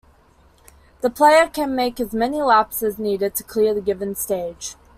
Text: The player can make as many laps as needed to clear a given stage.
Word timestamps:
The 1.01 1.11
player 1.11 1.45
can 1.47 1.75
make 1.75 1.99
as 1.99 2.11
many 2.11 2.41
laps 2.41 2.81
as 2.81 2.97
needed 2.97 3.35
to 3.35 3.43
clear 3.43 3.77
a 3.77 3.81
given 3.81 4.15
stage. 4.15 4.75